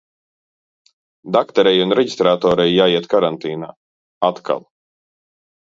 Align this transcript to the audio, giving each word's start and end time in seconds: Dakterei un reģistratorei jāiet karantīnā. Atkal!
Dakterei 1.37 1.83
un 1.85 1.95
reģistratorei 1.99 2.67
jāiet 2.73 3.09
karantīnā. 3.15 3.73
Atkal! 4.33 4.71